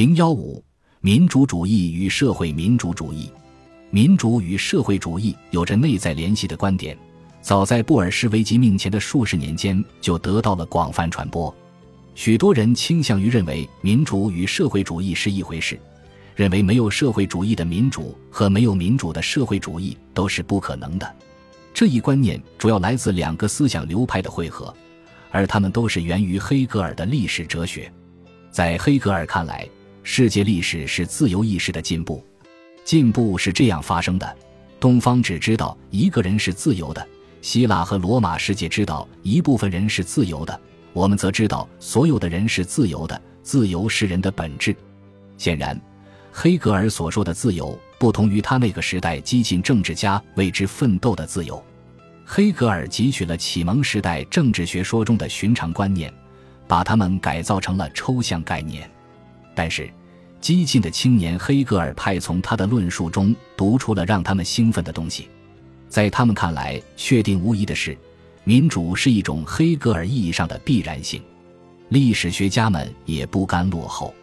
[0.00, 0.64] 零幺五，
[1.02, 3.30] 民主主义与社会民主主义。
[3.90, 6.96] 民主与社会主义有着内在联系的观点，
[7.42, 11.54] 早在布尔什维奇命前的数十年间就得到了广泛传播。
[12.14, 15.78] 许多人倾向于认为民主与社会主义是一回事，
[16.34, 21.14] 认为没有社会主义的民主和没有民主的社会主义都是不可能的。
[21.74, 24.74] 这一观念主要来自两个思想流派的汇合，
[25.30, 27.92] 而它们都是源于黑格尔的历史哲学。
[28.50, 29.68] 在黑格尔看来，
[30.12, 32.20] 世界历史是自由意识的进步。
[32.82, 34.36] 进步是这样发生的：
[34.80, 37.08] 东方只知道一个人是自由的，
[37.42, 40.60] 希腊和罗马世界知道一部分人是自由的，
[40.92, 43.22] 我们则知道所有的人是自由的。
[43.44, 44.74] 自由是人的本质。
[45.38, 45.80] 显然，
[46.32, 51.64] 黑格尔所说的自由不同于他那个时代激进政治家为之奋斗的自由。
[52.26, 56.12] 黑格尔汲取了启蒙时代政治学说中的寻常观念，
[56.66, 58.90] 把它们改造成了抽象概念。
[59.54, 59.88] 但是，
[60.40, 65.28] 激进的青年黑格尔派从他的论述中读出了让他们兴奋的东西，
[65.88, 67.96] 在他们看来，确定无疑的是，
[68.44, 71.22] 民主是一种黑格尔意义上的必然性。
[71.90, 74.14] 历史学家们也不甘落后，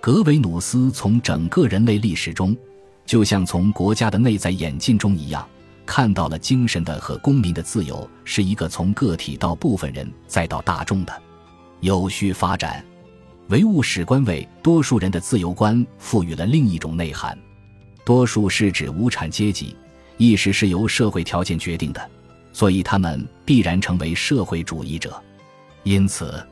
[0.00, 2.56] 格维努斯从整个人类历史中，
[3.04, 5.46] 就像从国家的内在演进中一样，
[5.84, 11.22] 看到了精神的和公民的自由是一个从个体到部分人再到大众的
[11.80, 12.84] 有序发展。
[13.48, 17.36] 唯物史观为多数人的自由观赋予了另一种内涵。
[18.04, 19.76] 多数是指无产阶级，
[20.16, 22.10] 意识是由社会条件决定的，
[22.52, 25.22] 所以他们必然成为社会主义者。
[25.84, 26.44] 因此，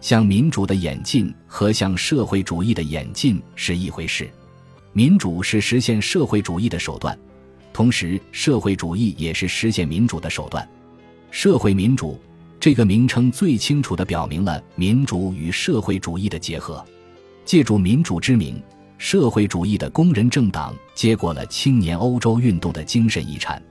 [0.00, 4.30] 向民主的演进和向社会主义的演进是一回事。
[4.92, 7.18] 民主是实现社会主义的手段，
[7.72, 10.68] 同时社会主义也是实现民主的手段。
[11.32, 12.20] 社会民主。
[12.60, 16.84] 这个名称最清楚地表明了民主与社会主义的结合。
[17.44, 18.60] 借助民主之名，
[18.98, 23.62] 社会主义的工人政党接过了青年欧洲运动的精神遗产。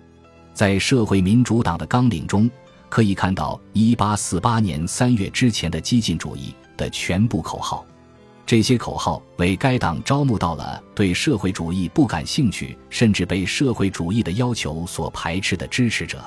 [0.54, 2.50] 在社会民主党的纲领中，
[2.90, 7.86] 可以看到1848年3月之前的激进主义的全部口号。
[8.46, 16.24] 这些口号为该党招募到了对社会主义不感兴趣，甚至被社会主义的要求所排斥的支持者。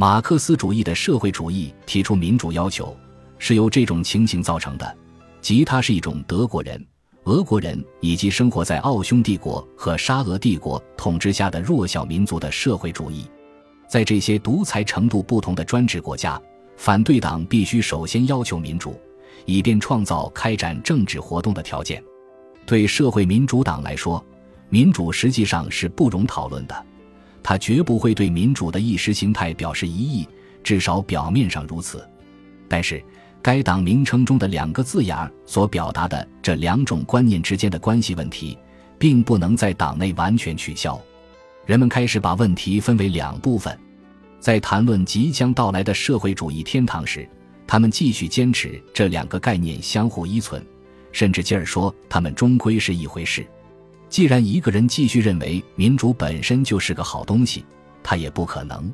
[0.00, 2.96] 马克思主义的社会主义提出民主要求，
[3.36, 4.96] 是由这种情形造成的，
[5.42, 6.82] 即它是一种德国人、
[7.24, 13.26] 俄国人以及生活在奥匈帝国和沙俄帝国统治下的弱小民族的社会主义。
[13.90, 16.40] 在这些独裁程度不同的专制国家，
[16.78, 18.98] 反对党必须首先要求民主，
[19.44, 22.02] 以便创造开展政治活动的条件。
[22.64, 24.24] 对社会民主党来说，
[24.70, 26.86] 民主实际上是不容讨论的。
[27.42, 30.28] 他绝不会对民主的意识形态表示异议，
[30.62, 32.06] 至少表面上如此。
[32.68, 33.02] 但是，
[33.42, 38.56] 该党名称中的两个字眼所表达的这两种观念之间的关系问题，
[38.98, 41.00] 并不能在党内完全取消。
[41.66, 43.76] 人们开始把问题分为两部分，
[44.38, 47.28] 在谈论即将到来的社会主义天堂时，
[47.66, 50.64] 他们继续坚持这两个概念相互依存，
[51.12, 53.46] 甚至进而说他们终归是一回事。
[54.10, 57.64] 既然一个人继续认为民主本身就是个好东西，
[58.02, 58.92] 他也不可能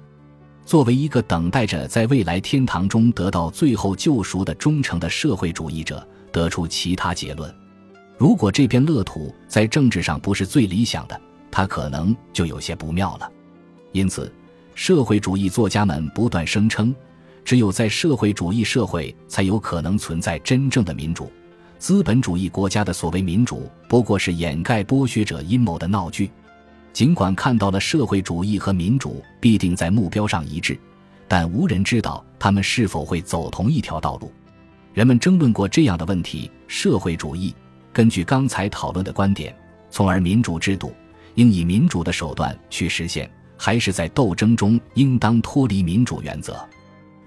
[0.66, 7.52] 作为一个等待着在未来天堂中得到最后救赎的忠诚的社会主义者得出其他结论。
[8.18, 11.18] 如果这片乐土在政治上不是最理想的，
[11.50, 13.30] 他可能就有些不妙了。
[13.92, 14.30] 因此，
[14.74, 16.94] 社会主义作家们不断声称，
[17.42, 21.32] 只有在社会主义社会才有可能存在真正的民主。
[21.78, 26.30] 资本主义国家的所谓民主不过是掩盖剥削者阴谋的闹剧。
[26.92, 30.78] 尽管看到了社会主义和民主必定在目标上一致，
[31.28, 34.32] 但无人知道他们是否会走同一条道路。
[34.94, 37.54] 人们争论过这样的问题：社会主义
[37.92, 39.54] 根据刚才讨论的观点，
[39.90, 40.94] 从而民主制度
[41.34, 46.66] 应以民主的手段去实现，还是在斗争中应当脱离民主原则？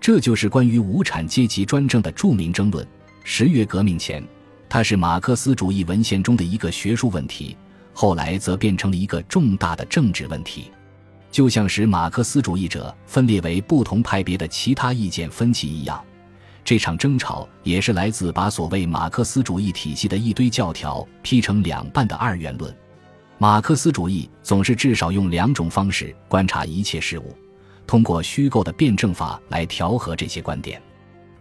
[0.02, 2.86] 这就是关于无产阶级专政的著名争论。
[3.24, 4.24] 十月革命前。
[4.70, 7.58] 它是马克思主义文献中的一个学术问题，
[7.92, 10.72] 后来则变成了一个重大的政治问题，
[11.32, 16.00] 就像使马克思主义者分裂为不同派别的其他意见分歧一样。
[16.64, 22.72] 这场争吵也是来自把所谓马克思主义体系的一堆教条劈成两半的二元论。
[23.40, 27.36] 马克思主义总是至少用两种方式观察一切事物，
[27.88, 30.80] 通过虚构的辩证法来调和这些观点。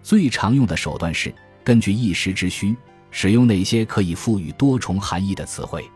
[0.03, 2.75] 最常用的手段是根据一时之需。
[3.11, 5.89] 使用那些可以赋予多重含义的词汇，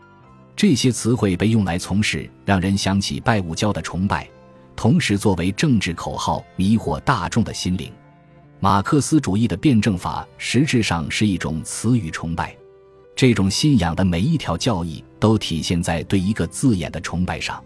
[0.55, 4.29] 这些词汇被用来从事让人想起拜物教的崇拜，
[4.75, 7.91] 同时作为政治口号迷惑大众的心灵。
[8.59, 12.55] 马克思主义的辩证法实质上是一种词语崇拜。
[13.15, 17.63] 这种信仰的每一条教义都体现在对一个字眼的崇拜上。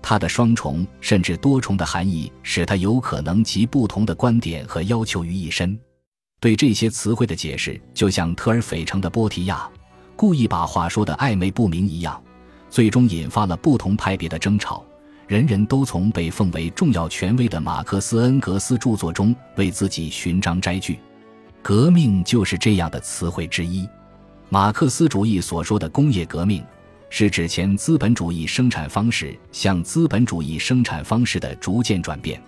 [0.00, 5.78] 它的双重甚至多重的含义，使它有可能集不同的观点和要求于一身。
[6.40, 9.68] 对这些词汇的解释，就像特尔斐城的波提亚
[10.14, 12.22] 故意把话说的暧昧不明一样，
[12.70, 14.84] 最终引发了不同派别的争吵。
[15.26, 20.98] 人人都从被奉为重要权威的马克思恩格斯著作中为自己寻章摘句。
[21.62, 23.86] 革命就是这样的词汇之一。
[24.48, 26.64] 马克思主义所说的工业革命。
[27.10, 32.38] 是指前资本主义生产方式向资本主义生产方式的逐渐转变，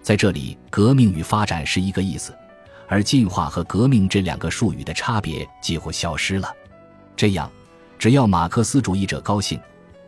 [0.00, 2.32] 在这里，革命与发展是一个意思，
[2.88, 6.52] 而进化和革命这两个术语的差别几乎消失了。
[7.16, 7.50] 这样，
[7.98, 9.58] 只要马克思主义者高兴，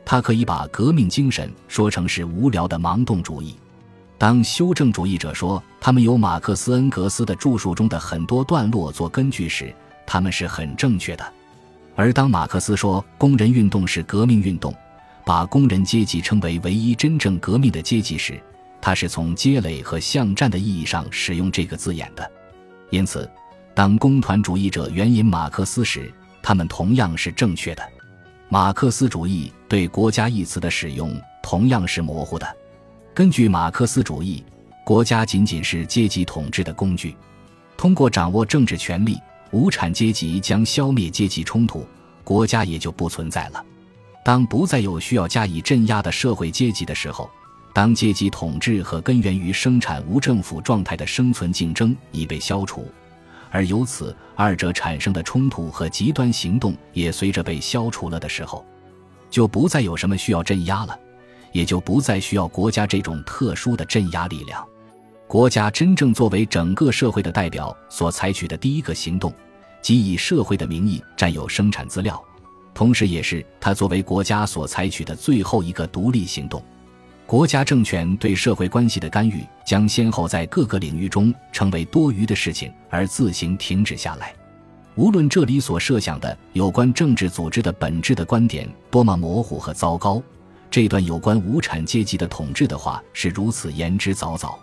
[0.04, 3.54] 他可以把革命精神说成是无聊的盲动主义；
[4.16, 9.74] 当修正主义者说他们有马克思恩格斯的著述中的很多段落做根据时，
[10.06, 11.32] 他们是很正确的。
[11.96, 14.74] 而当马克思说工人运动是革命运动，
[15.24, 18.40] 把工人阶级称为唯一真正革命的阶级时，
[18.81, 22.31] 他是从积累和巷战的意义上使用这个字眼的。
[22.90, 23.31] 因此，
[23.75, 26.12] 当工团主义者援引马克思时，
[26.43, 27.82] 他们同样是正确的。
[28.49, 32.56] 马克思主义对“国家”一词的使用同样是模糊的。
[33.14, 34.43] 根据马克思主义，
[34.85, 37.14] 国家仅仅是阶级统治的工具，
[37.76, 39.19] 通过掌握政治权力。
[39.50, 41.87] 无产阶级将消灭阶级冲突，
[42.23, 43.64] 国家也就不存在了。
[44.23, 47.31] 当不再有需要加以镇压的社会阶级的时候，
[47.78, 52.90] 当阶级统治和根源于生产无政府状态的生存竞争已被消除，
[53.52, 58.66] 而由此二者产生的冲突和极端行动也随着被消除了的时候，
[59.30, 60.98] 就不再有什么需要镇压了，
[61.52, 64.66] 也就不再需要国家这种特殊的镇压力量。
[65.28, 69.32] 国家真正作为整个社会的代表所采取的第一个行动，
[69.81, 72.20] 即以社会的名义占有生产资料，
[72.74, 76.60] 同时也是他作为国家所采取的最后一个独立行动。
[77.28, 84.34] 国家政权对社会关系的干预，将先后在各个领域中成为多余的事情而自行停止下来。
[84.94, 90.22] 无论这里所设想的有关政治组织的本质的观点多么模糊和糟糕，
[90.70, 94.54] 这段有关无产阶级的统治的话是如此言之凿凿。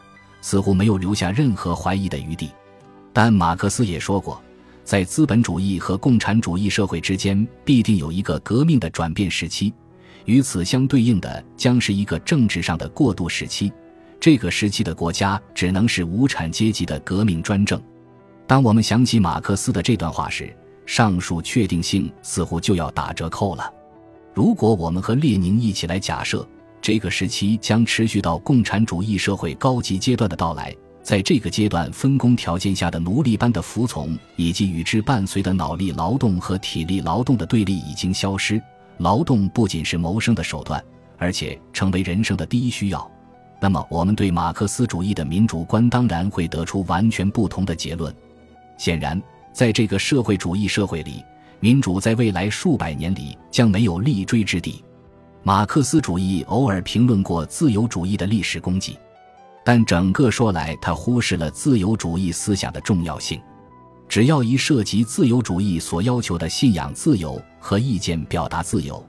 [0.42, 2.50] 似乎没有留下任何怀疑的余地，
[3.14, 4.42] 但马克思也说过，
[4.84, 9.72] 在资本主义和共产主义社会之间必定有一个革命的转变时期，
[10.26, 13.72] 与此相对应的将是一个政治上的过渡时期。
[14.20, 17.82] 这个时期的国家只能是无产阶级的革命专政。
[18.46, 20.56] 当我们想起马克思的这段话时，
[20.86, 23.72] 上述确定性似乎就要打折扣了。
[24.34, 26.48] 如果我们和列宁一起来假设。
[26.82, 30.72] 这个时期将持续到共产主义社会高级阶段的到来。
[31.02, 38.62] 在这个阶段，分工条件下的奴隶般的服从，以及与之伴随的脑力劳动和体力劳动的对立已经消失。
[38.98, 40.84] 劳动不仅是谋生的手段，
[41.18, 43.12] 而且成为人生的第一需要。
[43.60, 48.14] 那么，我们对马克思主义的民主观当然会得出完全不同的结论。
[48.78, 49.22] 显然，
[49.54, 51.24] 在这个社会主义社会里，
[51.60, 54.84] 民主在未来数百年里将没有立锥之地。
[55.44, 58.98] 马克思主义偶尔评论过自由主义的历史功绩，
[59.64, 63.40] 但整个说来，他忽视了自由主义思想的重要性。
[64.08, 69.04] 只要一涉及自由主义所要求的信仰自由和意见表达自由，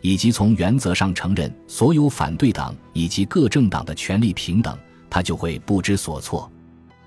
[0.00, 4.76] 以及从原则上承认所有反对党以及各政党的权利平等，
[5.08, 6.50] 他就会不知所措。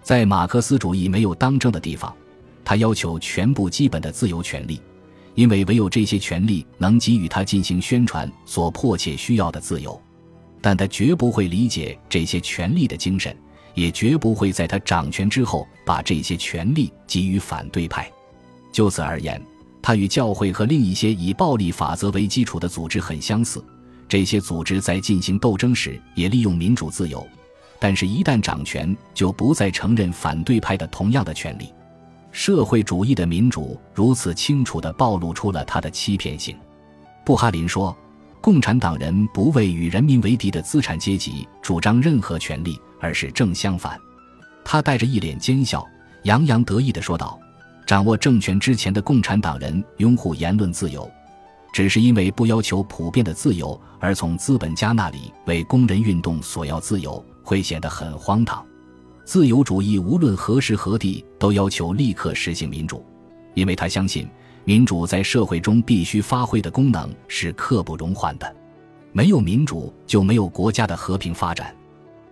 [0.01, 2.15] 在马克思主义没有当政的地方，
[2.63, 4.79] 他要求全部基本的自由权利。
[5.33, 10.01] 因为唯有这些权利能给予他进行宣传所迫切需要的自由，
[10.61, 13.35] 但他绝不会理解这些权利的精神，
[13.73, 18.09] 也绝不会在他掌权之后把这些权利给予反对派。
[18.71, 19.41] 就此而言，
[19.85, 23.63] 他与教会和另一些以暴力法则为基础的组织很相似。
[24.09, 27.23] 这些组织在进行斗争时也利用民主自由，
[27.77, 31.71] 但是，一旦掌权，就不再承认反对派的同样的权利。
[32.31, 36.57] 社会主义的民主如此清楚地暴露出了他的欺骗性。
[37.23, 37.95] 布哈林说
[38.41, 44.01] ：“共产党人不为与人民为敌的资产阶级主张任何权利，而是正相反。”
[44.65, 45.85] 他带着一脸奸笑，
[46.23, 47.39] 洋洋得意地说道
[47.85, 51.09] ：“掌握政权之前的共产党人拥护言论自由，
[51.71, 58.65] 只是因为不要求普遍的自由，而从资本家那里为工人运动索要自由，会显得很荒唐。”
[59.23, 63.03] 自由主义无论何时何地都要求立刻实行民主，
[63.55, 64.27] 因为他相信
[64.63, 68.55] 民主在社会中必须发挥的功能是刻不容缓的。
[69.11, 71.75] 没有民主就没有国家的和平发展。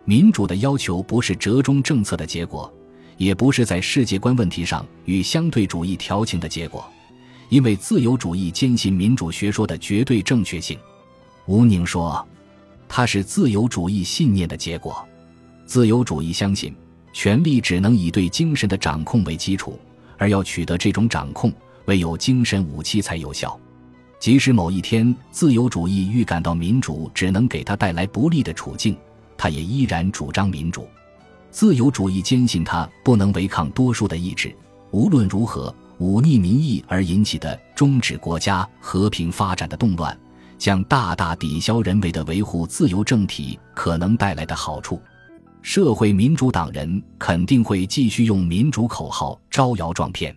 [0.05, 2.71] 民主的要求不是折中政策的结果，
[3.17, 6.85] 也不是在世界观问题上与相对主义调情的结果，
[7.49, 10.77] 因为自由主义坚信民主学说的绝对正确性。
[11.45, 12.25] 吴宁说，
[12.87, 15.05] 它是自由主义信念的结果。
[15.65, 16.75] 自由主义相信，
[17.13, 19.79] 权力只能以对精神的掌控为基础，
[20.17, 21.51] 而要取得这种掌控，
[21.85, 23.59] 唯有精神武器才有效。
[24.19, 28.95] 即使某一天自由主义预感到民主只能给他带来不利的处境，
[29.37, 30.87] 他也依然主张民主。
[31.53, 34.53] 自由主义坚信，他不能违抗多数的意志。
[34.91, 35.73] 无论如何。
[35.99, 40.19] 忤逆民意而引起的终止国家和平发展的动乱，
[40.57, 44.99] 将大大抵消人为的维护自由政体可能带来的好处。
[45.61, 50.35] 社会民主党人肯定会继续用民主口号招摇撞骗。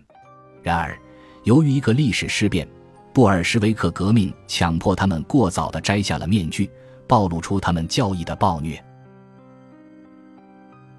[0.62, 0.96] 然而，
[1.44, 2.68] 由于一个历史事变——
[3.12, 6.70] 布尔什维克革命，强迫他们过早地摘下了面具，
[7.08, 8.80] 暴露出他们教义的暴虐。